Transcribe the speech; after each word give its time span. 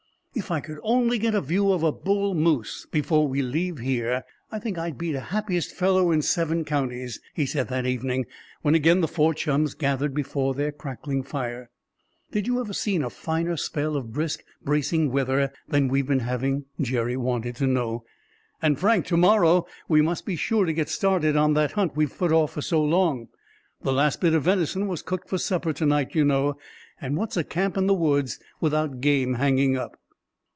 "If 0.33 0.49
I 0.49 0.61
could 0.61 0.79
only 0.81 1.19
get 1.19 1.35
a 1.35 1.41
view 1.41 1.73
of 1.73 1.83
a 1.83 1.91
bull 1.91 2.33
moose 2.33 2.87
before 2.89 3.27
we 3.27 3.41
leave 3.41 3.79
here, 3.79 4.23
I 4.49 4.59
think 4.59 4.77
I'd 4.77 4.97
be 4.97 5.11
the 5.11 5.19
happiest 5.19 5.73
fellow 5.75 6.09
in 6.09 6.21
seven 6.21 6.63
counties," 6.63 7.19
he 7.33 7.45
said 7.45 7.67
that 7.67 7.85
evening, 7.85 8.25
when 8.61 8.73
again 8.73 9.01
the 9.01 9.09
four 9.09 9.33
chums 9.33 9.73
gathered 9.73 10.13
before 10.13 10.53
their 10.53 10.71
crackling 10.71 11.21
fire. 11.23 11.69
"Did 12.31 12.47
you 12.47 12.61
ever 12.61 12.71
see 12.71 12.95
a 12.95 13.09
finer 13.09 13.57
spell 13.57 13.97
of 13.97 14.13
brisk, 14.13 14.41
bracing 14.63 15.11
weather 15.11 15.51
than 15.67 15.89
we've 15.89 16.07
been 16.07 16.19
having?" 16.19 16.63
Jerry 16.79 17.17
wanted 17.17 17.57
to 17.57 17.67
know. 17.67 18.05
"And, 18.61 18.79
Frank, 18.79 19.07
to 19.07 19.17
morrow 19.17 19.67
we 19.89 20.01
must 20.01 20.25
be 20.25 20.37
sure 20.37 20.63
to 20.65 20.73
get 20.73 20.87
started 20.89 21.35
on 21.35 21.53
that 21.55 21.73
hunt 21.73 21.97
we've 21.97 22.17
put 22.17 22.31
off 22.31 22.53
so 22.63 22.81
long. 22.81 23.27
The 23.81 23.91
last 23.93 24.21
bit 24.21 24.33
of 24.33 24.43
venison 24.43 24.87
was 24.87 25.01
cooked 25.03 25.27
for 25.27 25.37
supper 25.37 25.73
to 25.73 25.85
night, 25.85 26.15
you 26.15 26.23
know; 26.23 26.57
and 27.01 27.17
what's 27.17 27.35
a 27.35 27.43
camp 27.43 27.75
in 27.75 27.87
the 27.87 27.93
woods 27.93 28.39
without 28.61 29.01
game 29.01 29.33
hanging 29.33 29.75
up?" 29.75 29.97